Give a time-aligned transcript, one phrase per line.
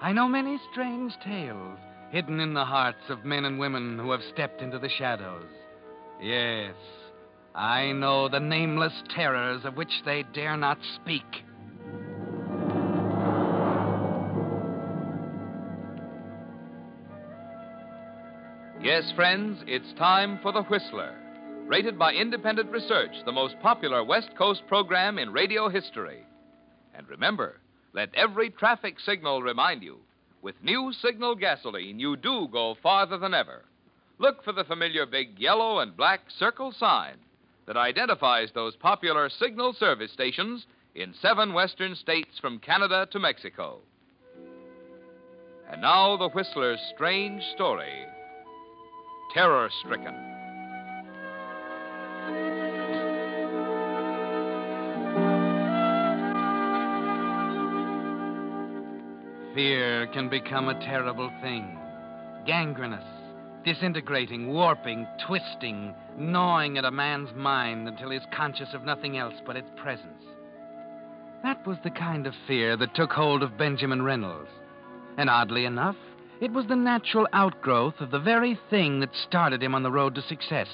[0.00, 1.78] I know many strange tales
[2.10, 5.48] hidden in the hearts of men and women who have stepped into the shadows.
[6.22, 6.74] Yes,
[7.54, 11.24] I know the nameless terrors of which they dare not speak.
[18.80, 21.14] Yes, friends, it's time for The Whistler.
[21.66, 26.24] Rated by independent research, the most popular West Coast program in radio history.
[26.94, 27.60] And remember,
[27.98, 29.98] let every traffic signal remind you
[30.40, 33.64] with new signal gasoline, you do go farther than ever.
[34.18, 37.16] Look for the familiar big yellow and black circle sign
[37.66, 40.64] that identifies those popular signal service stations
[40.94, 43.80] in seven western states from Canada to Mexico.
[45.72, 48.06] And now the Whistler's strange story
[49.34, 50.37] Terror Stricken.
[59.58, 61.76] Fear can become a terrible thing
[62.46, 63.02] gangrenous,
[63.64, 69.56] disintegrating, warping, twisting, gnawing at a man's mind until he's conscious of nothing else but
[69.56, 70.22] its presence.
[71.42, 74.48] That was the kind of fear that took hold of Benjamin Reynolds.
[75.16, 75.96] And oddly enough,
[76.40, 80.14] it was the natural outgrowth of the very thing that started him on the road
[80.14, 80.68] to success.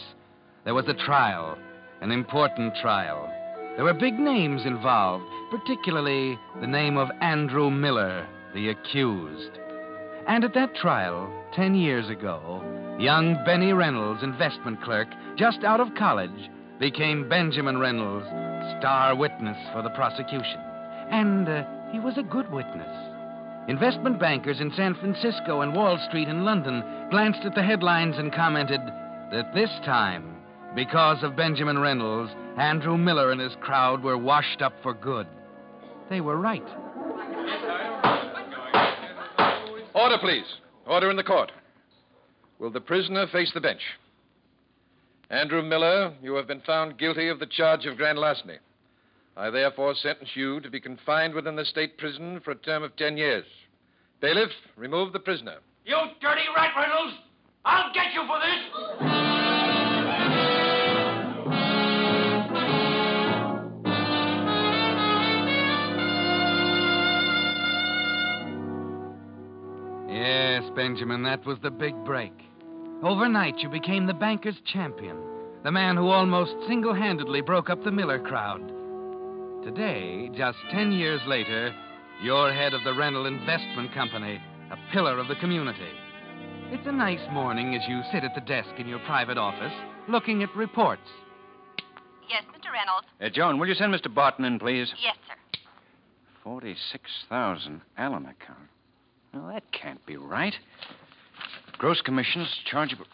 [0.67, 1.57] There was a trial,
[2.03, 3.33] an important trial.
[3.77, 9.59] There were big names involved, particularly the name of Andrew Miller, the accused.
[10.27, 12.63] And at that trial, ten years ago,
[12.99, 18.27] young Benny Reynolds, investment clerk, just out of college, became Benjamin Reynolds,
[18.79, 20.61] star witness for the prosecution.
[21.11, 22.89] And uh, he was a good witness.
[23.69, 28.33] Investment bankers in San Francisco and Wall Street in London glanced at the headlines and
[28.33, 28.81] commented
[29.33, 30.37] that this time,
[30.75, 35.27] because of Benjamin Reynolds, Andrew Miller and his crowd were washed up for good.
[36.11, 36.67] They were right.
[40.05, 40.45] Order, please.
[40.87, 41.51] Order in the court.
[42.59, 43.81] Will the prisoner face the bench?
[45.31, 48.59] Andrew Miller, you have been found guilty of the charge of grand larceny.
[49.35, 52.95] I therefore sentence you to be confined within the state prison for a term of
[52.97, 53.47] ten years.
[54.21, 55.57] Bailiff, remove the prisoner.
[55.87, 57.17] You dirty rat, Reynolds!
[57.65, 59.14] I'll get you for this!
[70.75, 72.33] Benjamin, that was the big break.
[73.03, 75.17] Overnight, you became the banker's champion,
[75.63, 78.63] the man who almost single handedly broke up the Miller crowd.
[79.63, 81.73] Today, just ten years later,
[82.23, 84.41] you're head of the Rental Investment Company,
[84.71, 85.93] a pillar of the community.
[86.71, 89.73] It's a nice morning as you sit at the desk in your private office,
[90.09, 91.09] looking at reports.
[92.29, 92.73] Yes, Mr.
[92.73, 93.07] Reynolds.
[93.21, 94.13] Uh, Joan, will you send Mr.
[94.13, 94.93] Barton in, please?
[95.03, 95.61] Yes, sir.
[96.43, 98.69] 46,000 Allen account.
[99.35, 100.55] Well, that can't be right.
[101.79, 103.07] Gross commissions chargeable.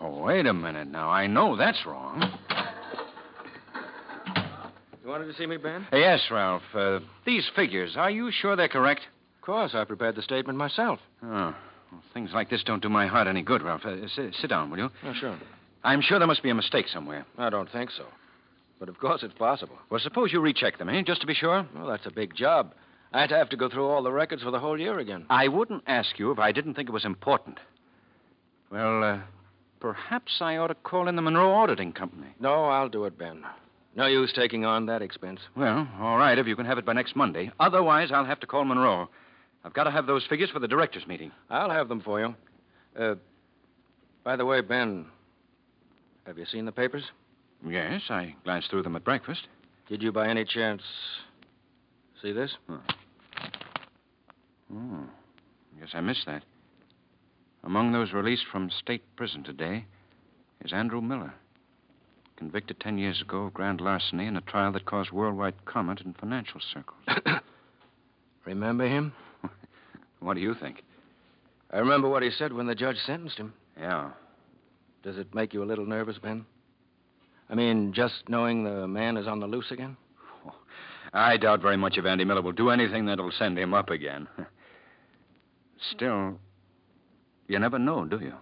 [0.00, 1.08] Oh, wait a minute now.
[1.08, 2.38] I know that's wrong.
[5.02, 5.86] You wanted to see me, Ben?
[5.92, 6.62] Yes, Ralph.
[6.74, 9.02] Uh, these figures, are you sure they're correct?
[9.36, 10.98] Of course, I prepared the statement myself.
[11.22, 11.54] Oh.
[11.90, 13.86] Well, things like this don't do my heart any good, Ralph.
[13.86, 14.90] Uh, sit, sit down, will you?
[15.04, 15.38] Oh, sure.
[15.82, 17.24] I'm sure there must be a mistake somewhere.
[17.38, 18.04] I don't think so.
[18.78, 19.78] But of course it's possible.
[19.88, 21.02] Well, suppose you recheck them, eh?
[21.06, 21.66] Just to be sure.
[21.74, 22.74] Well, that's a big job.
[23.12, 25.24] I'd have to go through all the records for the whole year again.
[25.30, 27.58] I wouldn't ask you if I didn't think it was important.
[28.70, 29.20] Well, uh,
[29.80, 32.28] perhaps I ought to call in the Monroe Auditing Company.
[32.38, 33.44] No, I'll do it, Ben.
[33.96, 35.40] No use taking on that expense.
[35.56, 37.50] Well, all right, if you can have it by next Monday.
[37.58, 39.08] Otherwise, I'll have to call Monroe.
[39.64, 41.32] I've got to have those figures for the directors' meeting.
[41.50, 42.34] I'll have them for you.
[42.96, 43.14] Uh,
[44.22, 45.06] by the way, Ben,
[46.26, 47.04] have you seen the papers?
[47.66, 49.48] Yes, I glanced through them at breakfast.
[49.88, 50.82] Did you by any chance
[52.22, 52.52] see this?
[54.72, 54.94] Hmm.
[54.94, 55.08] Oh,
[55.78, 56.42] yes, I missed that.
[57.64, 59.84] Among those released from state prison today
[60.64, 61.34] is Andrew Miller,
[62.36, 66.14] convicted ten years ago of grand larceny in a trial that caused worldwide comment in
[66.14, 67.00] financial circles.
[68.44, 69.12] Remember him?
[70.20, 70.82] what do you think?
[71.70, 73.52] I remember what he said when the judge sentenced him.
[73.78, 74.10] Yeah.
[75.02, 76.46] Does it make you a little nervous, Ben?
[77.50, 79.96] I mean, just knowing the man is on the loose again?
[81.12, 84.28] I doubt very much if Andy Miller will do anything that'll send him up again.
[85.80, 86.38] Still,
[87.46, 88.34] you never know, do you?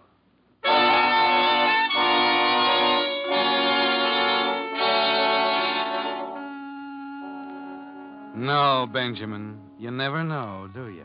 [8.35, 9.59] No, Benjamin.
[9.79, 11.05] You never know, do you?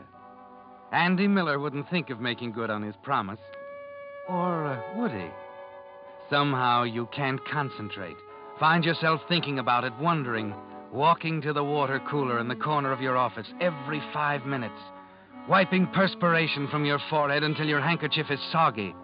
[0.92, 3.40] Andy Miller wouldn't think of making good on his promise.
[4.28, 5.28] Or uh, would he?
[6.28, 8.16] Somehow you can't concentrate.
[8.60, 10.54] Find yourself thinking about it, wondering,
[10.92, 14.78] walking to the water cooler in the corner of your office every five minutes,
[15.48, 18.94] wiping perspiration from your forehead until your handkerchief is soggy.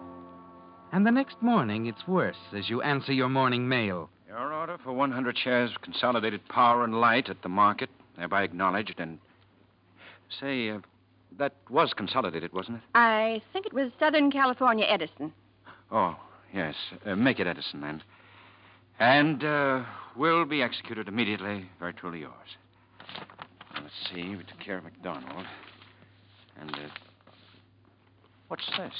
[0.91, 4.09] And the next morning, it's worse as you answer your morning mail.
[4.27, 8.95] Your order for 100 shares of Consolidated Power and Light at the market, thereby acknowledged,
[8.99, 9.19] and.
[10.39, 10.79] Say, uh,
[11.39, 12.83] that was consolidated, wasn't it?
[12.93, 15.33] I think it was Southern California Edison.
[15.91, 16.15] Oh,
[16.53, 16.75] yes.
[17.03, 18.03] Uh, make it Edison, then.
[18.99, 19.83] And uh,
[20.15, 21.67] will be executed immediately.
[21.79, 22.57] Very truly yours.
[23.73, 24.35] Let's see.
[24.35, 25.45] We took care of McDonald.
[26.59, 26.77] And, uh,
[28.47, 28.93] what's this?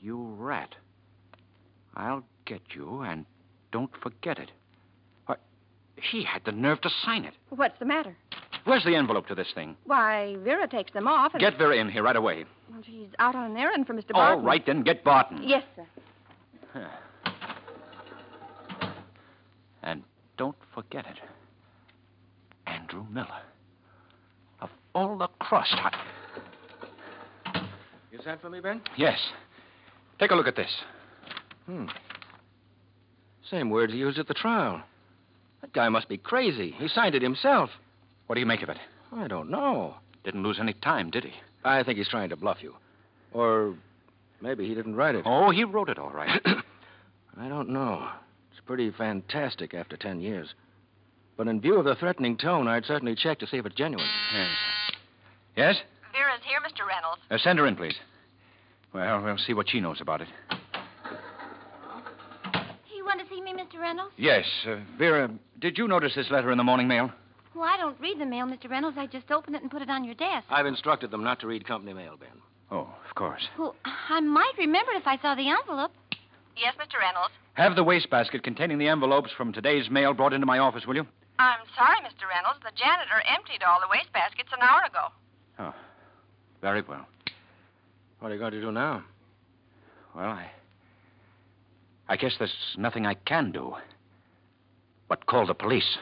[0.00, 0.74] You rat.
[1.96, 3.24] I'll get you, and
[3.72, 4.50] don't forget it.
[5.26, 5.36] Why,
[5.96, 7.34] he had the nerve to sign it.
[7.50, 8.16] What's the matter?
[8.64, 9.76] Where's the envelope to this thing?
[9.84, 11.40] Why, Vera takes them off and.
[11.40, 12.44] Get Vera in here right away.
[12.70, 14.10] Well, she's out on an errand for Mr.
[14.14, 14.44] All Barton.
[14.44, 15.40] right, then, get Barton.
[15.42, 15.86] Yes, sir.
[19.86, 20.02] And
[20.38, 21.18] don't forget it.
[22.66, 23.42] Andrew Miller.
[24.94, 25.92] All the crust, I...
[28.12, 28.80] You sent for me, Ben?
[28.96, 29.18] Yes.
[30.20, 30.70] Take a look at this.
[31.66, 31.86] Hmm.
[33.50, 34.82] Same words he used at the trial.
[35.60, 36.74] That guy must be crazy.
[36.78, 37.70] He signed it himself.
[38.26, 38.78] What do you make of it?
[39.12, 39.96] I don't know.
[40.24, 41.32] Didn't lose any time, did he?
[41.64, 42.74] I think he's trying to bluff you.
[43.32, 43.74] Or
[44.40, 45.24] maybe he didn't write it.
[45.26, 46.40] Oh, he wrote it all right.
[47.36, 48.08] I don't know.
[48.52, 50.54] It's pretty fantastic after ten years.
[51.36, 54.06] But in view of the threatening tone, I'd certainly check to see if it's genuine.
[54.32, 54.48] yes.
[55.56, 55.76] Yes?
[56.12, 56.86] Vera's here, Mr.
[56.86, 57.20] Reynolds.
[57.30, 57.94] Uh, send her in, please.
[58.92, 60.28] Well, we'll see what she knows about it.
[62.94, 63.80] You want to see me, Mr.
[63.80, 64.12] Reynolds?
[64.16, 64.44] Yes.
[64.66, 65.30] Uh, Vera,
[65.60, 67.10] did you notice this letter in the morning mail?
[67.54, 68.68] Well, I don't read the mail, Mr.
[68.68, 68.96] Reynolds.
[68.98, 70.44] I just open it and put it on your desk.
[70.50, 72.28] I've instructed them not to read company mail, Ben.
[72.70, 73.46] Oh, of course.
[73.58, 75.92] Well, I might remember it if I saw the envelope.
[76.56, 76.98] Yes, Mr.
[76.98, 77.34] Reynolds.
[77.54, 81.06] Have the wastebasket containing the envelopes from today's mail brought into my office, will you?
[81.38, 82.26] I'm sorry, Mr.
[82.30, 82.58] Reynolds.
[82.62, 85.10] The janitor emptied all the wastebaskets an hour ago.
[85.58, 85.74] Oh,
[86.60, 87.06] very well.
[88.20, 89.04] What are you going to do now?
[90.14, 90.50] Well, I.
[92.08, 93.74] I guess there's nothing I can do
[95.08, 95.98] but call the police.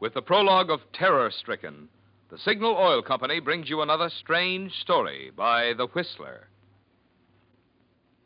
[0.00, 1.88] With the prologue of Terror Stricken,
[2.30, 6.48] the Signal Oil Company brings you another strange story by The Whistler.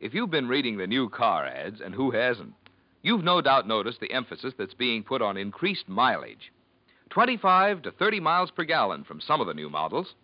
[0.01, 2.55] If you've been reading the new car ads, and who hasn't,
[3.03, 6.53] you've no doubt noticed the emphasis that's being put on increased mileage
[7.11, 10.15] 25 to 30 miles per gallon from some of the new models.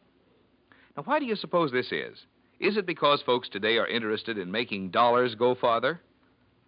[0.97, 2.19] Now, why do you suppose this is?
[2.61, 6.01] Is it because folks today are interested in making dollars go farther?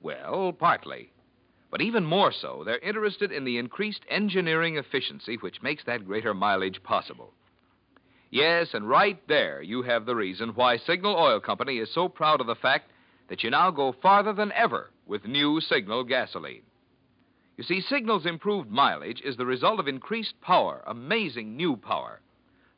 [0.03, 1.13] Well, partly.
[1.71, 6.35] But even more so, they're interested in the increased engineering efficiency which makes that greater
[6.35, 7.35] mileage possible.
[8.31, 12.41] Yes, and right there you have the reason why Signal Oil Company is so proud
[12.41, 12.91] of the fact
[13.29, 16.63] that you now go farther than ever with new Signal gasoline.
[17.57, 22.21] You see, Signal's improved mileage is the result of increased power, amazing new power.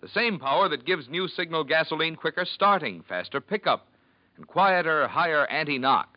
[0.00, 3.88] The same power that gives new signal gasoline quicker starting, faster pickup,
[4.36, 6.16] and quieter, higher anti knock.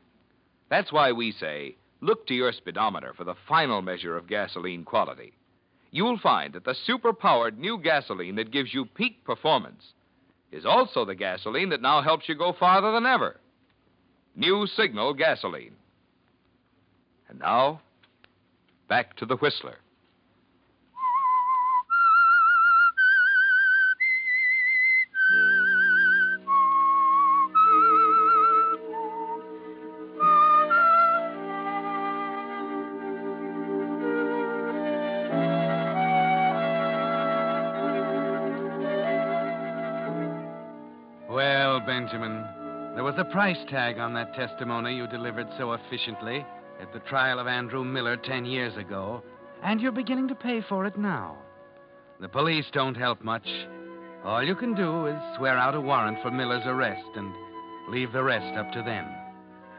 [0.70, 5.34] That's why we say look to your speedometer for the final measure of gasoline quality.
[5.90, 9.94] You'll find that the super powered new gasoline that gives you peak performance
[10.52, 13.40] is also the gasoline that now helps you go farther than ever.
[14.36, 15.76] New Signal gasoline.
[17.30, 17.82] And now,
[18.88, 19.78] back to the Whistler.
[41.30, 42.41] Well, Benjamin,
[43.12, 46.46] was a price tag on that testimony you delivered so efficiently
[46.80, 49.22] at the trial of Andrew Miller ten years ago,
[49.64, 51.38] and you're beginning to pay for it now.
[52.22, 53.46] The police don't help much.
[54.24, 57.34] All you can do is swear out a warrant for Miller's arrest and
[57.90, 59.06] leave the rest up to them.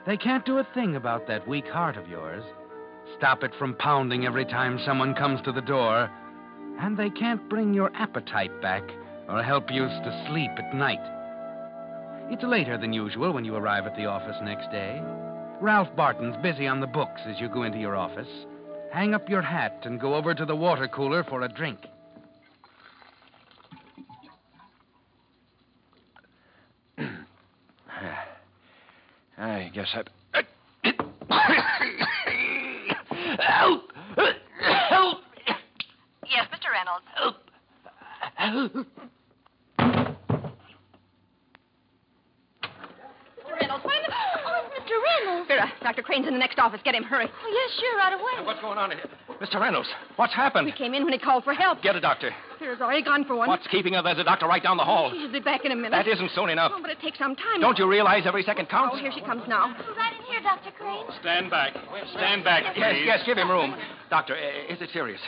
[0.04, 2.44] They can't do a thing about that weak heart of yours,
[3.16, 6.10] stop it from pounding every time someone comes to the door,
[6.80, 8.82] and they can't bring your appetite back
[9.26, 11.21] or help you to sleep at night.
[12.32, 15.02] It's later than usual when you arrive at the office next day.
[15.60, 18.46] Ralph Barton's busy on the books as you go into your office.
[18.90, 21.78] Hang up your hat and go over to the water cooler for a drink.
[29.38, 30.04] I guess I.
[33.40, 33.92] Help!
[34.88, 35.18] Help!
[36.26, 36.70] Yes, Mr.
[36.72, 37.04] Reynolds.
[37.14, 37.36] Help!
[43.52, 43.60] Mr.
[43.60, 44.16] Reynolds, wait a minute.
[44.46, 44.96] Oh, Mr.
[45.04, 45.48] Reynolds.
[45.48, 46.02] Vera, Dr.
[46.04, 46.80] Crane's in the next office.
[46.84, 47.28] Get him, hurry.
[47.28, 48.46] Oh, yes, sure, right away.
[48.46, 49.04] What's going on here?
[49.42, 49.60] Mr.
[49.60, 50.64] Reynolds, what's happened?
[50.64, 51.82] We came in when he called for help.
[51.82, 52.30] Get a doctor.
[52.58, 53.46] Vera's already gone for one.
[53.46, 54.00] What's keeping her?
[54.02, 55.10] There's a doctor right down the hall.
[55.12, 55.90] She should be back in a minute.
[55.90, 56.72] That isn't soon enough.
[56.74, 57.60] Oh, but it takes some time.
[57.60, 58.94] Don't you realize every second counts?
[58.96, 59.66] Oh, here she comes now.
[59.98, 60.70] Right in here, Dr.
[60.78, 61.04] Crane.
[61.20, 61.74] Stand back.
[62.12, 63.04] Stand back, Yes, please.
[63.04, 63.74] yes, yes, give him room.
[64.08, 65.20] Doctor, is it serious?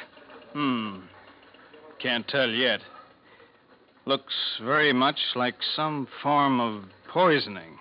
[0.54, 1.00] Hmm.
[1.99, 2.80] Can't tell yet.
[4.06, 7.74] Looks very much like some form of poisoning.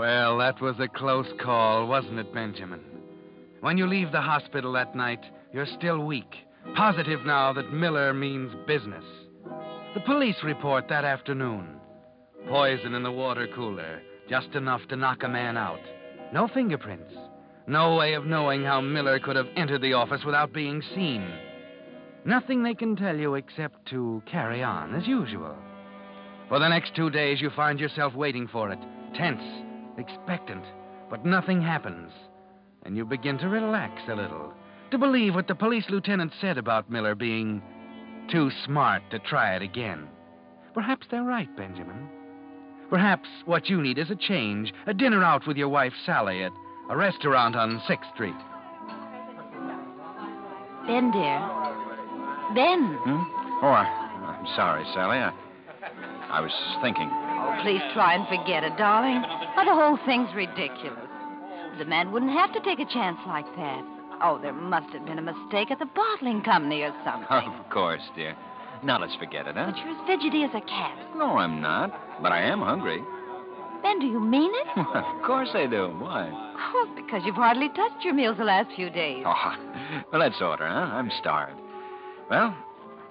[0.00, 2.80] Well, that was a close call, wasn't it, Benjamin?
[3.60, 6.36] When you leave the hospital that night, you're still weak,
[6.74, 9.04] positive now that Miller means business.
[9.92, 11.76] The police report that afternoon
[12.48, 15.82] poison in the water cooler, just enough to knock a man out.
[16.32, 17.12] No fingerprints.
[17.66, 21.30] No way of knowing how Miller could have entered the office without being seen.
[22.24, 25.54] Nothing they can tell you except to carry on as usual.
[26.48, 28.78] For the next two days, you find yourself waiting for it,
[29.14, 29.42] tense,
[30.00, 30.64] expectant,
[31.08, 32.10] but nothing happens.
[32.84, 34.52] And you begin to relax a little,
[34.90, 37.62] to believe what the police lieutenant said about Miller being
[38.30, 40.08] too smart to try it again.
[40.74, 42.08] Perhaps they're right, Benjamin.
[42.88, 46.52] Perhaps what you need is a change, a dinner out with your wife, Sally, at
[46.88, 48.34] a restaurant on 6th Street.
[50.86, 51.38] Ben, dear.
[52.54, 52.98] Ben.
[53.04, 53.22] Hmm?
[53.62, 53.84] Oh, I,
[54.38, 55.18] I'm sorry, Sally.
[55.18, 55.32] I,
[56.30, 56.52] I was
[56.82, 57.29] thinking.
[57.62, 59.22] Please try and forget it, darling.
[59.56, 61.08] Oh, the whole thing's ridiculous.
[61.78, 63.82] The man wouldn't have to take a chance like that.
[64.22, 67.26] Oh, there must have been a mistake at the bottling company or something.
[67.30, 68.36] Of course, dear.
[68.82, 69.66] Now let's forget it, huh?
[69.70, 70.96] But you're as fidgety as a cat.
[71.16, 71.92] No, I'm not.
[72.22, 73.02] But I am hungry.
[73.82, 74.66] Ben, do you mean it?
[74.96, 75.88] of course I do.
[75.98, 76.28] Why?
[76.32, 79.22] Oh, because you've hardly touched your meals the last few days.
[79.26, 79.52] Oh,
[80.12, 80.72] well, let's order, huh?
[80.72, 81.58] I'm starved.
[82.30, 82.54] Well,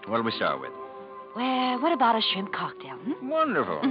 [0.08, 0.72] what'll we start with?
[1.36, 2.96] Well, what about a shrimp cocktail?
[2.98, 3.30] Hmm?
[3.30, 3.82] Wonderful.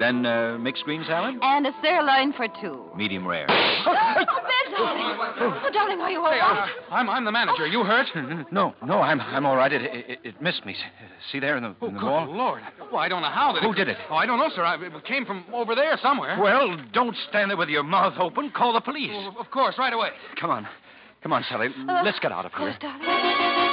[0.00, 1.36] Then uh, mixed green salad?
[1.40, 2.84] And a sirloin for two.
[2.96, 3.46] Medium rare.
[3.50, 5.16] oh, Ben, darling.
[5.38, 6.70] Oh, darling, are you all right?
[6.90, 7.66] I'm, I'm the manager.
[7.66, 8.06] You hurt?
[8.52, 9.72] no, no, I'm, I'm all right.
[9.72, 10.74] It, it, it missed me.
[11.30, 12.26] See there in the, Oh, in the good wall?
[12.26, 12.62] Lord.
[12.90, 13.98] Well, I don't know how that Who did it?
[14.10, 14.64] Oh, I don't know, sir.
[14.64, 16.38] I, it came from over there somewhere.
[16.40, 18.50] Well, don't stand there with your mouth open.
[18.50, 19.10] Call the police.
[19.12, 20.08] Oh, of course, right away.
[20.40, 20.66] Come on.
[21.22, 21.68] Come on, Sally.
[21.88, 22.68] Uh, Let's get out of Of here.
[22.70, 23.69] course, darling.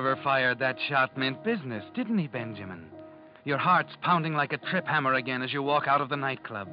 [0.00, 2.86] Whoever fired that shot meant business, didn't he, Benjamin?
[3.44, 6.68] Your heart's pounding like a trip hammer again as you walk out of the nightclub.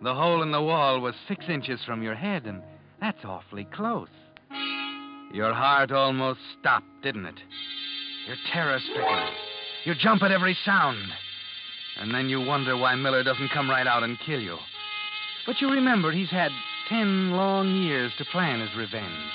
[0.00, 2.62] The hole in the wall was six inches from your head, and
[3.00, 4.06] that's awfully close.
[5.32, 7.34] Your heart almost stopped, didn't it?
[8.28, 9.28] You're terror stricken.
[9.84, 11.02] You jump at every sound.
[11.98, 14.56] And then you wonder why Miller doesn't come right out and kill you.
[15.46, 16.52] But you remember he's had
[16.88, 19.32] ten long years to plan his revenge.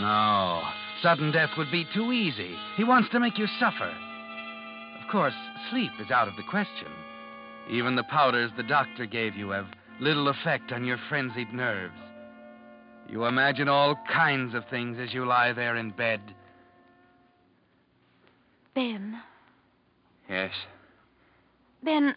[0.00, 0.62] No.
[1.02, 2.56] Sudden death would be too easy.
[2.76, 3.92] He wants to make you suffer.
[5.02, 5.34] Of course,
[5.70, 6.88] sleep is out of the question.
[7.68, 9.66] Even the powders the doctor gave you have
[10.00, 11.94] little effect on your frenzied nerves.
[13.08, 16.20] You imagine all kinds of things as you lie there in bed.
[18.74, 19.20] Ben.
[20.30, 20.52] Yes.
[21.82, 22.14] Ben,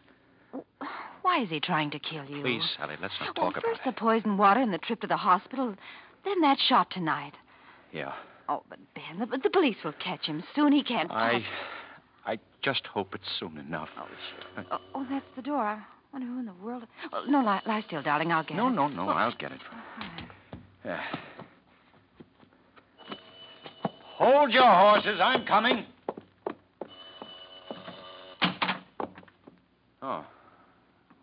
[1.24, 2.42] why is he trying to kill you?
[2.42, 5.08] Please, Sally, let's not talk well, talk first the poisoned water and the trip to
[5.08, 5.76] the hospital,
[6.24, 7.34] then that shot tonight.
[7.92, 8.14] Yeah.
[8.48, 10.44] Oh, but Ben, the, the police will catch him.
[10.56, 11.12] Soon he can't.
[11.12, 11.44] I.
[12.26, 13.90] I just hope it's soon enough.
[13.98, 14.06] Oh,
[14.56, 14.66] sure.
[14.72, 15.62] Oh, oh, that's the door.
[15.64, 15.80] I
[16.12, 16.84] wonder who in the world.
[17.14, 18.32] Oh, no, lie, lie still, darling.
[18.32, 18.72] I'll get No, it.
[18.72, 19.04] no, no.
[19.10, 19.60] Oh, I'll get it.
[20.84, 21.02] Yeah.
[24.18, 25.20] Hold your horses.
[25.22, 25.86] I'm coming.
[30.02, 30.26] Oh.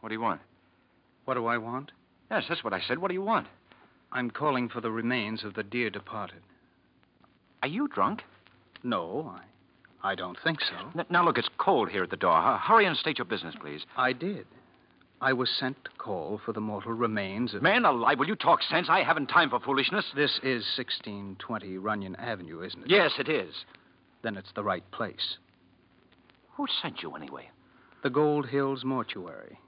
[0.01, 0.41] What do you want?
[1.25, 1.93] What do I want?
[2.31, 2.99] Yes, that's what I said.
[2.99, 3.47] What do you want?
[4.11, 6.41] I'm calling for the remains of the dear departed.
[7.63, 8.23] Are you drunk?
[8.83, 9.35] No,
[10.03, 10.99] I, I don't think so.
[10.99, 12.41] N- now, look, it's cold here at the door.
[12.41, 13.85] Hu- Hurry and state your business, please.
[13.97, 14.47] I did.
[15.21, 17.63] I was sent to call for the mortal remains of.
[17.63, 18.89] Man alive, will you talk sense?
[18.91, 20.05] I haven't time for foolishness.
[20.17, 22.91] This is 1620 Runyon Avenue, isn't it?
[22.91, 23.55] Yes, it is.
[24.23, 25.37] Then it's the right place.
[26.57, 27.49] Who sent you, anyway?
[28.03, 29.59] The Gold Hills Mortuary.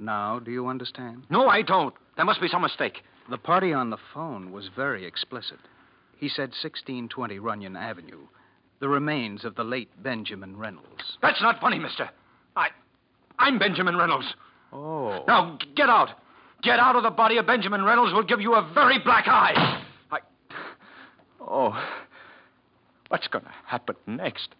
[0.00, 1.22] Now, do you understand?
[1.30, 1.94] No, I don't.
[2.16, 3.02] There must be some mistake.
[3.30, 5.58] The party on the phone was very explicit.
[6.20, 8.26] He said 1620 Runyon Avenue.
[8.78, 11.16] The remains of the late Benjamin Reynolds.
[11.22, 12.10] That's not funny, mister.
[12.54, 12.68] I.
[13.38, 14.26] I'm Benjamin Reynolds.
[14.70, 15.24] Oh.
[15.26, 16.10] Now, g- get out.
[16.62, 19.82] Get out of the body of Benjamin Reynolds We'll give you a very black eye.
[20.10, 20.18] I.
[21.40, 21.72] Oh.
[23.08, 24.50] What's going to happen next?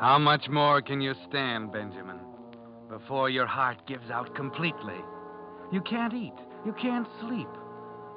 [0.00, 2.20] How much more can you stand, Benjamin,
[2.88, 4.94] before your heart gives out completely?
[5.72, 6.34] You can't eat.
[6.64, 7.48] You can't sleep.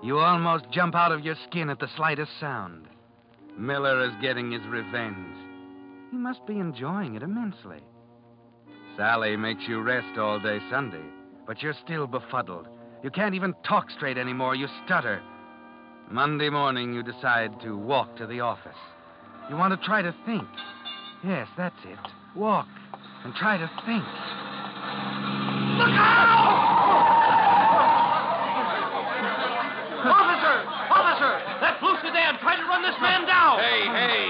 [0.04, 2.86] You almost jump out of your skin at the slightest sound.
[3.58, 5.36] Miller is getting his revenge.
[6.12, 7.80] He must be enjoying it immensely.
[8.96, 11.06] Sally makes you rest all day Sunday,
[11.48, 12.68] but you're still befuddled.
[13.04, 14.54] You can't even talk straight anymore.
[14.54, 15.20] You stutter.
[16.12, 18.78] Monday morning, you decide to walk to the office.
[19.50, 20.48] You want to try to think.
[21.24, 22.00] Yes, that's it.
[22.36, 22.68] Walk
[23.24, 24.04] and try to think.
[25.78, 26.58] Look out!
[30.02, 30.58] Officer!
[30.90, 31.34] Officer!
[31.62, 33.60] That blue sedan tried to run this man down!
[33.60, 34.30] Hey, hey.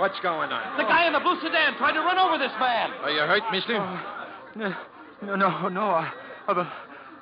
[0.00, 0.78] What's going on?
[0.78, 2.90] The guy in the blue sedan tried to run over this man!
[3.02, 3.76] Are you hurt, mister?
[4.56, 4.74] No,
[5.22, 5.82] oh, no, no, no.
[5.90, 6.10] I,
[6.48, 6.66] I'm,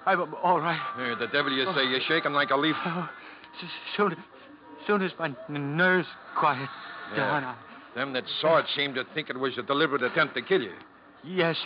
[0.07, 0.81] I'm all right.
[0.97, 1.85] Hey, the devil you say.
[1.85, 2.77] You're shaking like a leaf.
[2.87, 3.09] Oh,
[3.97, 4.17] soon,
[4.87, 6.69] soon as my n- nerves quiet
[7.17, 7.57] down, I,
[7.95, 10.73] Them that saw it seemed to think it was a deliberate attempt to kill you.
[11.25, 11.57] yes,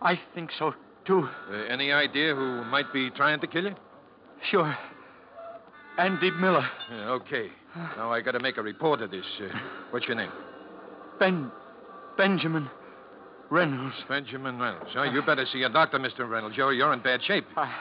[0.00, 0.74] I, I think so
[1.06, 1.28] too.
[1.50, 3.74] Uh, any idea who might be trying to kill you?
[4.50, 4.76] Sure.
[5.98, 7.48] Andy Miller, Yeah, okay.
[7.96, 9.24] Now I got to make a report of this.
[9.40, 9.48] Uh,
[9.90, 10.30] what's your name?
[11.18, 11.50] Ben,
[12.16, 12.68] Benjamin
[13.50, 13.94] Reynolds.
[14.08, 14.90] Benjamin Reynolds.
[14.96, 16.28] Oh, you better see a doctor, Mr.
[16.28, 16.56] Reynolds.
[16.56, 17.44] You're, you're in bad shape.
[17.56, 17.72] I,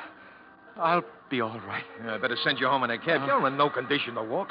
[0.77, 1.83] I'll be all right.
[2.03, 3.21] Yeah, I better send you home in a cab.
[3.25, 4.49] You're in no condition to walk.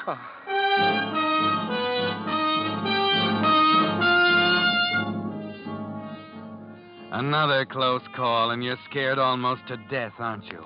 [7.18, 10.64] Another close call, and you're scared almost to death, aren't you?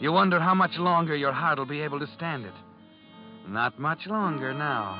[0.00, 2.54] You wonder how much longer your heart will be able to stand it.
[3.46, 4.98] Not much longer now.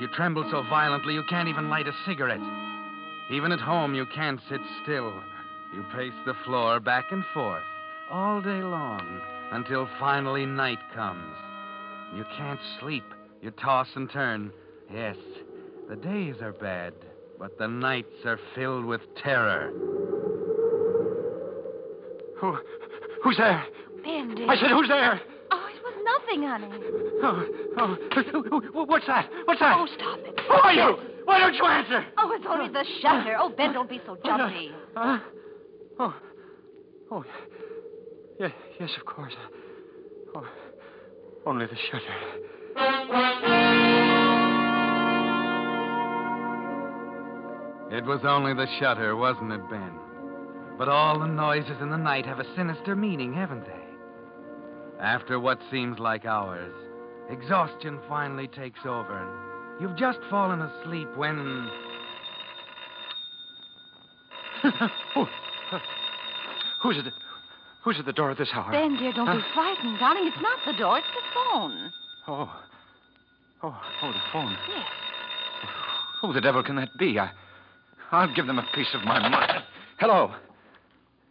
[0.00, 2.38] You tremble so violently you can't even light a cigarette.
[3.32, 5.12] Even at home, you can't sit still.
[5.74, 7.64] You pace the floor back and forth
[8.08, 11.34] all day long until finally night comes.
[12.14, 13.04] You can't sleep.
[13.42, 14.52] You toss and turn.
[14.94, 15.16] Yes,
[15.88, 16.94] the days are bad,
[17.38, 19.72] but the nights are filled with terror.
[22.40, 22.56] Who,
[23.22, 23.64] who's there?
[24.02, 24.36] Ben.
[24.48, 25.20] I said, who's there?
[25.50, 26.68] Oh, it was nothing, honey.
[27.22, 27.46] Oh,
[27.78, 27.96] oh,
[28.84, 29.30] what's that?
[29.44, 29.76] What's that?
[29.78, 30.40] Oh, stop it.
[30.48, 30.96] Who are you?
[31.24, 32.04] Why don't you answer?
[32.16, 33.36] Oh, it's only the shutter.
[33.38, 34.72] Oh, Ben, don't be so uh, uh, uh, jumpy.
[34.96, 35.18] Uh,
[35.98, 36.14] oh, oh,
[37.10, 37.24] oh
[38.40, 39.34] yes, yes, of course.
[40.34, 40.46] Oh,
[41.44, 42.14] only the shutter.
[47.90, 49.92] It was only the shutter, wasn't it, Ben?
[50.76, 55.02] But all the noises in the night have a sinister meaning, haven't they?
[55.02, 56.74] After what seems like hours,
[57.30, 61.70] exhaustion finally takes over, and you've just fallen asleep when.
[65.16, 65.28] oh,
[66.82, 67.12] who's at the,
[67.82, 68.70] who's at the door at this hour?
[68.70, 70.26] Ben, dear, don't be frightened, darling.
[70.26, 71.92] It's not the door, it's the phone.
[72.26, 72.54] Oh,
[73.62, 74.56] oh, oh, the phone.
[74.68, 74.86] Yes.
[76.20, 77.18] Who the devil can that be?
[77.18, 77.30] I,
[78.10, 79.62] I'll give them a piece of my mind.
[79.98, 80.32] Hello.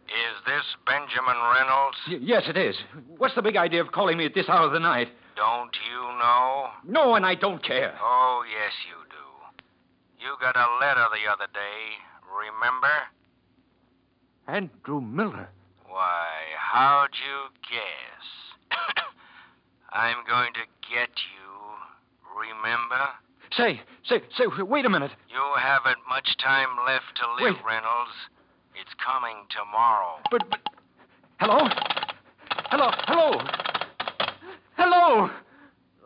[0.06, 1.98] Is this Benjamin Reynolds?
[2.08, 2.76] Y- yes, it is.
[3.18, 5.08] What's the big idea of calling me at this hour of the night?
[5.36, 6.68] Don't you know?
[6.86, 7.94] No, and I don't care.
[8.00, 10.24] Oh, yes, you do.
[10.24, 12.88] You got a letter the other day, remember?
[14.46, 15.48] Andrew Miller.
[15.86, 16.26] Why,
[16.58, 18.78] how'd you guess?
[19.92, 23.08] I'm going to get you, remember?
[23.56, 25.10] Say, say, say, wait a minute.
[25.30, 27.64] You haven't much time left to live, Wait.
[27.66, 28.12] Reynolds.
[28.80, 30.18] It's coming tomorrow.
[30.30, 30.60] But, but.
[31.40, 31.66] Hello?
[32.70, 32.90] Hello?
[33.06, 33.40] Hello?
[34.76, 35.30] Hello?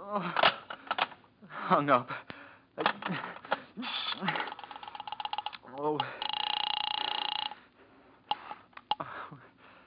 [0.00, 0.34] Oh,
[1.48, 2.10] hung up.
[5.78, 5.98] Oh.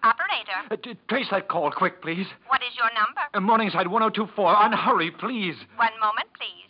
[0.04, 2.28] Operator, Uh, t- trace that call quick, please.
[2.48, 3.22] what is your number?
[3.34, 4.56] Uh, Morningside 1024.
[4.64, 5.56] And hurry, please.
[5.78, 6.65] One moment, please.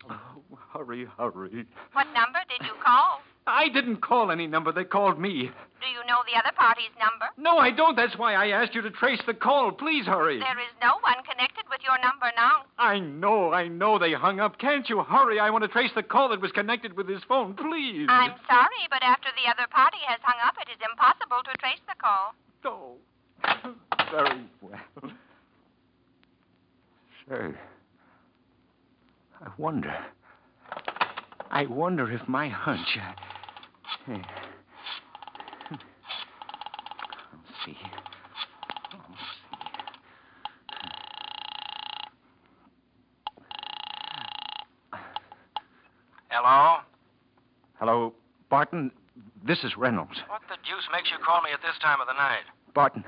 [0.76, 1.66] Hurry, hurry.
[1.94, 3.22] What number did you call?
[3.48, 4.74] I didn't call any number.
[4.74, 5.44] They called me.
[5.80, 7.32] Do you know the other party's number?
[7.38, 7.96] No, I don't.
[7.96, 9.72] That's why I asked you to trace the call.
[9.72, 10.40] Please hurry.
[10.40, 12.64] There is no one connected with your number now.
[12.78, 14.60] I know, I know they hung up.
[14.60, 15.40] Can't you hurry?
[15.40, 18.08] I want to trace the call that was connected with his phone, please.
[18.10, 21.80] I'm sorry, but after the other party has hung up, it is impossible to trace
[21.88, 22.36] the call.
[22.66, 22.96] Oh,
[24.12, 25.12] very well.
[27.30, 27.58] Say,
[29.42, 29.96] I wonder.
[31.52, 32.98] I wonder if my hunch.
[32.98, 33.14] Uh.
[35.72, 35.78] I'll
[37.66, 37.78] see.
[38.92, 39.38] I'll see.
[46.30, 46.78] Hello?
[47.80, 48.14] Hello,
[48.50, 48.92] Barton.
[49.46, 50.20] This is Reynolds.
[50.28, 52.44] What the deuce makes you call me at this time of the night?
[52.74, 53.04] Barton.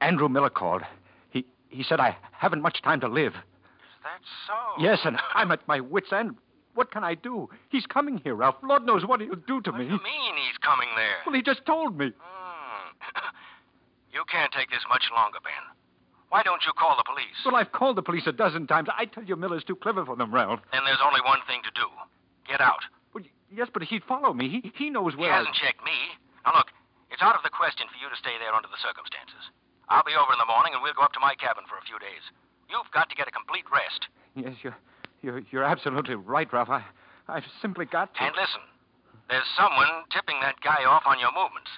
[0.00, 0.82] Andrew Miller called.
[1.30, 3.34] He he said I haven't much time to live.
[3.34, 4.82] Is that so?
[4.82, 6.36] Yes, and I'm at my wits' end.
[6.80, 7.44] What can I do?
[7.68, 8.56] He's coming here, Ralph.
[8.64, 9.84] Lord knows what he'll do to What me.
[9.84, 11.20] do you mean he's coming there?
[11.28, 12.08] Well, he just told me.
[12.16, 12.88] Hmm.
[14.16, 15.60] you can't take this much longer, Ben.
[16.32, 17.36] Why don't you call the police?
[17.44, 18.88] Well, I've called the police a dozen times.
[18.96, 20.64] I tell you, Miller's too clever for them, Ralph.
[20.72, 21.84] Then there's only one thing to do.
[22.48, 22.80] Get out.
[23.12, 24.48] Well, yes, but he'd follow me.
[24.48, 25.28] He he knows where.
[25.36, 26.16] I- hasn't checked me.
[26.48, 26.72] Now, look,
[27.12, 29.52] it's out of the question for you to stay there under the circumstances.
[29.92, 31.84] I'll be over in the morning, and we'll go up to my cabin for a
[31.84, 32.24] few days.
[32.72, 34.08] You've got to get a complete rest.
[34.32, 34.78] Yes, you're
[35.22, 36.70] you're you're absolutely right, Ralph.
[36.70, 36.84] I
[37.28, 38.22] I've simply got to.
[38.22, 38.62] And listen,
[39.28, 41.70] there's someone tipping that guy off on your movements.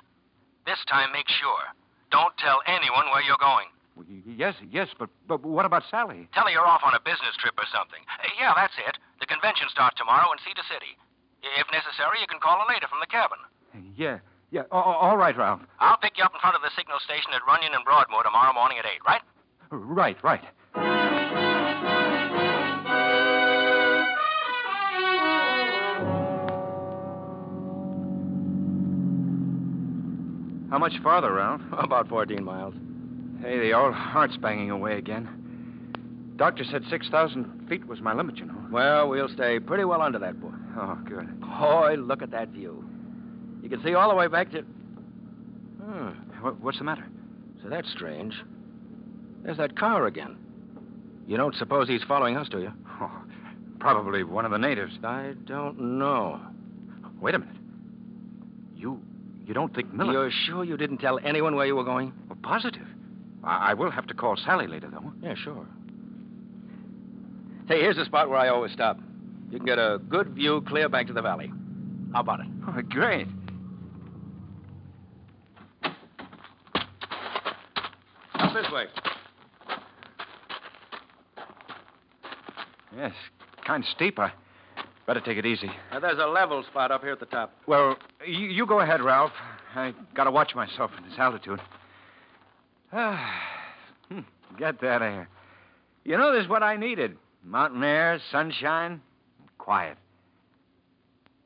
[0.65, 1.75] This time, make sure.
[2.11, 3.69] Don't tell anyone where you're going.
[4.25, 6.29] Yes, yes, but but what about Sally?
[6.33, 8.01] Tell her you're off on a business trip or something.
[8.09, 8.97] Uh, yeah, that's it.
[9.21, 10.97] The convention starts tomorrow in Cedar City.
[11.43, 13.39] If necessary, you can call her later from the cabin.
[13.97, 14.21] Yeah,
[14.53, 14.69] yeah.
[14.71, 15.61] all right, Ralph.
[15.81, 18.53] I'll pick you up in front of the signal station at Runyon and Broadmoor tomorrow
[18.53, 19.23] morning at 8, right?
[19.71, 20.45] Right, right.
[30.73, 31.61] How much farther, Ralph?
[31.79, 32.75] About 14 miles.
[33.43, 36.33] Hey, the old heart's banging away again.
[36.37, 38.57] Doctor said 6,000 feet was my limit, you know.
[38.71, 40.49] Well, we'll stay pretty well under that, boy.
[40.79, 41.43] Oh, good.
[41.43, 42.83] Boy, look at that view.
[43.63, 44.63] You can see all the way back to.
[45.83, 46.09] Hmm.
[46.63, 47.05] What's the matter?
[47.63, 48.35] So that's strange.
[49.43, 50.39] There's that car again.
[51.27, 52.73] You don't suppose he's following us, do you?
[52.99, 53.13] Oh,
[53.79, 54.95] probably one of the natives.
[55.05, 56.41] I don't know.
[57.21, 57.57] Wait a minute.
[59.53, 60.13] You don't think Miller?
[60.13, 62.15] You're sure you didn't tell anyone where you were going?
[62.27, 62.87] Well, positive.
[63.45, 65.13] I, I will have to call Sally later, though.
[65.21, 65.67] Yeah, sure.
[67.69, 68.99] Hey, here's the spot where I always stop.
[69.51, 71.53] You can get a good view clear back to the valley.
[72.15, 72.47] How about it?
[72.67, 73.27] Oh, great.
[78.37, 78.87] Up this way.
[82.97, 83.13] Yes,
[83.67, 84.19] kind of steep.
[84.19, 84.33] I
[85.13, 85.71] better take it easy.
[85.91, 87.53] Now, there's a level spot up here at the top.
[87.67, 87.97] Well,
[88.27, 89.33] you, you go ahead, Ralph.
[89.75, 91.61] I gotta watch myself in this altitude.
[92.95, 93.31] Ah,
[94.59, 95.29] get that air.
[96.05, 99.03] You know, this is what I needed: mountain air, sunshine,
[99.59, 99.99] quiet.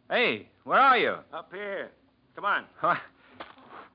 [0.09, 1.17] Hey, where are you?
[1.33, 1.91] Up here.
[2.37, 2.65] Come on.
[2.77, 2.97] Huh?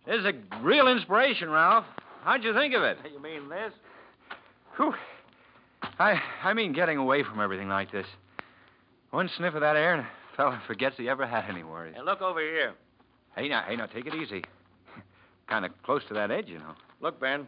[0.05, 1.85] This is a real inspiration, Ralph.
[2.23, 2.97] How'd you think of it?
[3.13, 3.71] You mean this?
[4.75, 4.95] Whew.
[5.99, 8.07] I I mean getting away from everything like this.
[9.11, 11.93] One sniff of that air and a fella forgets he ever had any worries.
[11.95, 12.73] And look over here.
[13.35, 14.43] Hey now, hey now, take it easy.
[15.47, 16.73] kind of close to that edge, you know.
[17.01, 17.47] Look, Ben.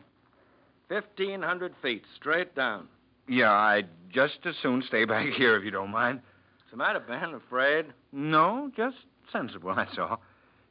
[0.90, 2.88] 1,500 feet straight down.
[3.28, 6.22] Yeah, I'd just as soon stay back here if you don't mind.
[6.60, 7.34] What's the matter, Ben?
[7.34, 7.86] Afraid?
[8.12, 8.98] No, just
[9.32, 10.22] sensible, that's all.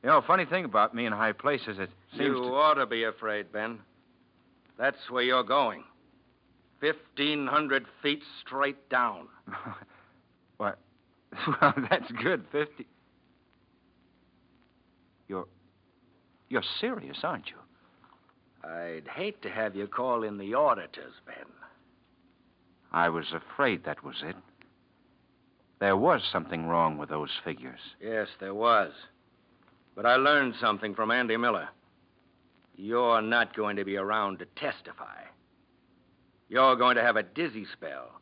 [0.03, 2.55] You know, funny thing about me in high places, it seems You to...
[2.55, 3.79] ought to be afraid, Ben.
[4.79, 5.85] That's where you're going.
[6.81, 9.29] 1,500 feet straight down.
[10.63, 10.79] What?
[11.61, 12.45] Well, that's good.
[12.53, 12.87] Fifty.
[15.29, 15.47] You're.
[16.49, 18.69] You're serious, aren't you?
[18.69, 21.47] I'd hate to have you call in the auditors, Ben.
[22.93, 24.37] I was afraid that was it.
[25.81, 27.81] There was something wrong with those figures.
[28.01, 28.93] Yes, there was.
[29.97, 31.69] But I learned something from Andy Miller.
[32.77, 35.23] You're not going to be around to testify.
[36.49, 38.22] You're going to have a dizzy spell.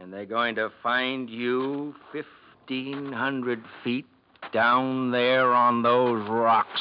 [0.00, 4.06] And they're going to find you 1,500 feet
[4.50, 6.80] down there on those rocks.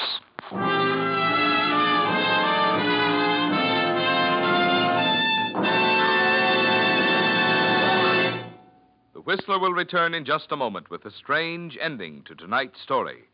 [9.14, 13.26] The Whistler will return in just a moment with a strange ending to tonight's story.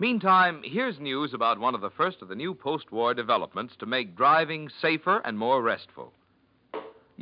[0.00, 3.86] Meantime, here's news about one of the first of the new post war developments to
[3.86, 6.12] make driving safer and more restful.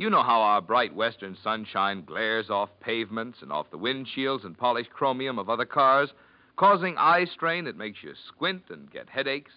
[0.01, 4.57] You know how our bright western sunshine glares off pavements and off the windshields and
[4.57, 6.09] polished chromium of other cars,
[6.55, 9.51] causing eye strain that makes you squint and get headaches?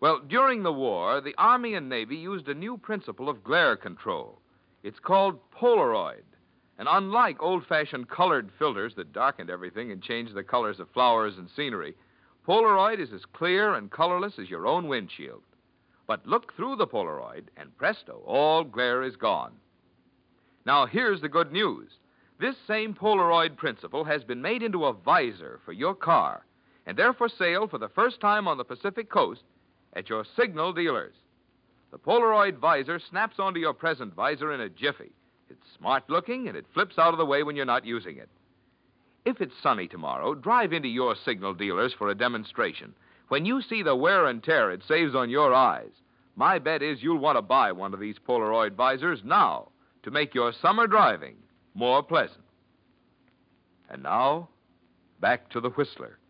[0.00, 4.40] Well, during the war, the Army and Navy used a new principle of glare control.
[4.82, 6.24] It's called Polaroid.
[6.76, 11.38] And unlike old fashioned colored filters that darkened everything and changed the colors of flowers
[11.38, 11.94] and scenery,
[12.44, 15.44] Polaroid is as clear and colorless as your own windshield.
[16.06, 19.52] But look through the Polaroid, and presto, all glare is gone.
[20.66, 21.90] Now, here's the good news
[22.40, 26.44] this same Polaroid principle has been made into a visor for your car,
[26.84, 29.44] and they're for sale for the first time on the Pacific coast
[29.94, 31.14] at your signal dealers.
[31.92, 35.12] The Polaroid visor snaps onto your present visor in a jiffy.
[35.48, 38.28] It's smart looking, and it flips out of the way when you're not using it.
[39.24, 42.94] If it's sunny tomorrow, drive into your signal dealers for a demonstration.
[43.34, 45.90] When you see the wear and tear it saves on your eyes,
[46.36, 49.72] my bet is you'll want to buy one of these Polaroid visors now
[50.04, 51.34] to make your summer driving
[51.74, 52.44] more pleasant.
[53.90, 54.50] And now,
[55.20, 56.20] back to the Whistler.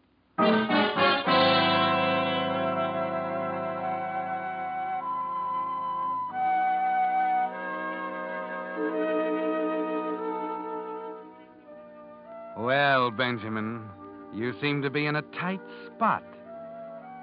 [12.56, 13.90] Well, Benjamin,
[14.32, 15.60] you seem to be in a tight
[15.94, 16.24] spot.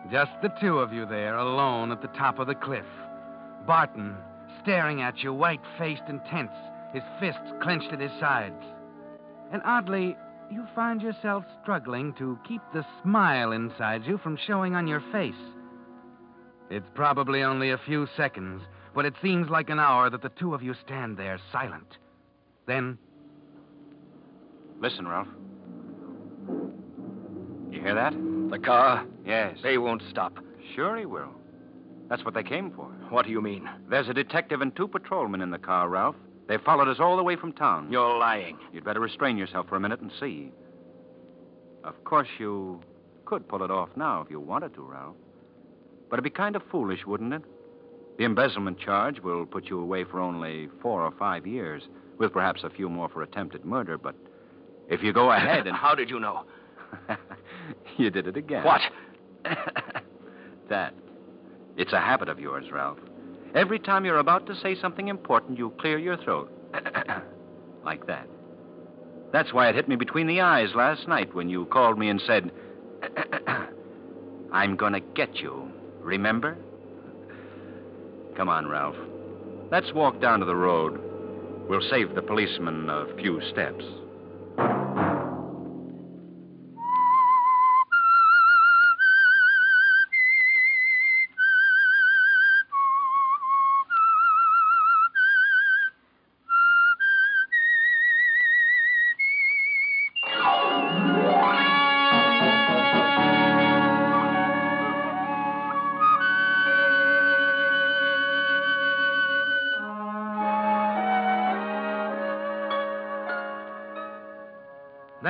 [0.10, 2.86] Just the two of you there, alone at the top of the cliff.
[3.68, 4.16] Barton,
[4.62, 6.52] staring at you, white faced and tense,
[6.94, 8.64] his fists clenched at his sides.
[9.52, 10.18] And oddly,
[10.50, 15.34] you find yourself struggling to keep the smile inside you from showing on your face.
[16.70, 18.62] It's probably only a few seconds,
[18.96, 21.98] but it seems like an hour that the two of you stand there silent.
[22.66, 22.98] Then
[24.82, 25.28] Listen, Ralph.
[27.70, 28.41] You hear that?
[28.52, 29.06] The car?
[29.26, 29.58] Yes.
[29.64, 30.38] They won't stop.
[30.76, 31.32] Sure he will.
[32.10, 32.86] That's what they came for.
[33.10, 33.70] What do you mean?
[33.90, 36.18] There's a detective and two patrolmen in the car, Ralph.
[36.50, 37.90] They followed us all the way from town.
[37.90, 38.58] You're lying.
[38.74, 40.52] You'd better restrain yourself for a minute and see.
[41.86, 42.82] Of course, you
[43.24, 45.16] could pull it off now if you wanted to, Ralph.
[46.10, 47.44] But it'd be kind of foolish, wouldn't it?
[48.18, 51.84] The embezzlement charge will put you away for only four or five years,
[52.18, 54.16] with perhaps a few more for attempted murder, but
[54.90, 55.78] if you go ahead and.
[55.78, 56.44] How did you know?
[57.98, 58.64] you did it again.
[58.64, 58.82] What?
[60.70, 60.94] that.
[61.78, 63.00] It's a habit of yours, Ralph.
[63.56, 66.52] Every time you're about to say something important, you clear your throat.
[67.86, 68.28] like that.
[69.34, 72.22] That's why it hit me between the eyes last night when you called me and
[72.26, 72.52] said,
[74.52, 75.72] I'm going to get you.
[76.02, 76.58] Remember?
[78.36, 78.96] Come on, Ralph.
[79.72, 81.00] Let's walk down to the road.
[81.70, 83.86] We'll save the policeman a few steps.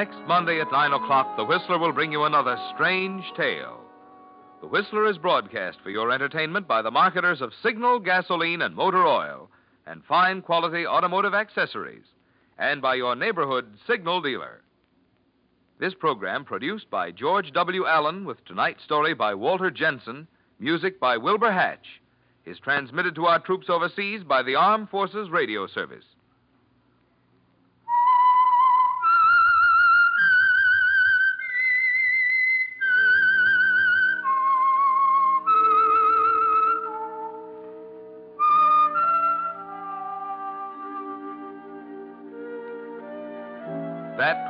[0.01, 3.81] Next Monday at 9 o'clock, The Whistler will bring you another strange tale.
[4.59, 9.05] The Whistler is broadcast for your entertainment by the marketers of Signal, gasoline, and motor
[9.05, 9.51] oil,
[9.85, 12.05] and fine quality automotive accessories,
[12.57, 14.63] and by your neighborhood Signal dealer.
[15.79, 17.85] This program produced by George W.
[17.85, 22.01] Allen with tonight's story by Walter Jensen, music by Wilbur Hatch,
[22.47, 26.05] is transmitted to our troops overseas by the Armed Forces Radio Service.